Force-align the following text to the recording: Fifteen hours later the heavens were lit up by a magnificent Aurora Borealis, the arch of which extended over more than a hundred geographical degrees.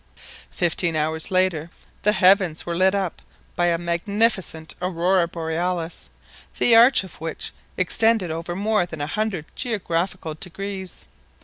Fifteen 0.49 0.95
hours 0.95 1.29
later 1.29 1.69
the 2.01 2.13
heavens 2.13 2.65
were 2.65 2.73
lit 2.73 2.95
up 2.95 3.21
by 3.55 3.67
a 3.67 3.77
magnificent 3.77 4.73
Aurora 4.81 5.27
Borealis, 5.27 6.09
the 6.57 6.75
arch 6.75 7.03
of 7.03 7.21
which 7.21 7.51
extended 7.77 8.31
over 8.31 8.55
more 8.55 8.87
than 8.87 8.99
a 8.99 9.05
hundred 9.05 9.45
geographical 9.53 10.33
degrees. 10.33 11.05